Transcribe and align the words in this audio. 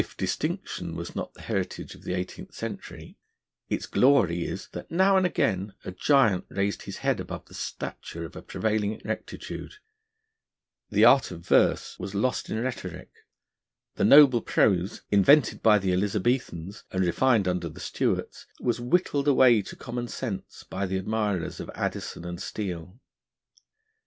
If 0.03 0.17
distinction 0.17 0.95
was 0.95 1.15
not 1.15 1.35
the 1.35 1.43
heritage 1.43 1.93
of 1.93 2.01
the 2.01 2.15
Eighteenth 2.15 2.55
Century, 2.55 3.19
its 3.69 3.85
glory 3.85 4.45
is 4.45 4.67
that 4.69 4.89
now 4.89 5.15
and 5.15 5.27
again 5.27 5.75
a 5.85 5.91
giant 5.91 6.45
raised 6.49 6.81
his 6.81 6.97
head 7.05 7.19
above 7.19 7.45
the 7.45 7.53
stature 7.53 8.25
of 8.25 8.35
a 8.35 8.41
prevailing 8.41 8.99
rectitude. 9.05 9.73
The 10.89 11.05
art 11.05 11.29
of 11.29 11.45
verse 11.45 11.99
was 11.99 12.15
lost 12.15 12.49
in 12.49 12.59
rhetoric; 12.59 13.11
the 13.93 14.03
noble 14.03 14.41
prose, 14.41 15.03
invented 15.11 15.61
by 15.61 15.77
the 15.77 15.93
Elizabethans, 15.93 16.83
and 16.89 17.05
refined 17.05 17.47
under 17.47 17.69
the 17.69 17.79
Stuarts, 17.79 18.47
was 18.59 18.79
whittled 18.81 19.27
away 19.27 19.61
to 19.61 19.75
common 19.75 20.07
sense 20.07 20.63
by 20.67 20.87
the 20.87 20.97
admirers 20.97 21.59
of 21.59 21.69
Addison 21.75 22.25
and 22.25 22.41
Steele. 22.41 22.99